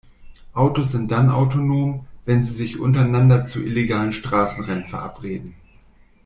Autos 0.55 0.85
sind 0.93 1.11
dann 1.11 1.29
autonom, 1.29 2.07
wenn 2.25 2.41
sie 2.41 2.53
sich 2.55 2.79
untereinander 2.79 3.45
zu 3.45 3.61
illegalen 3.63 4.13
Straßenrennen 4.13 4.87
verabreden. 4.87 5.53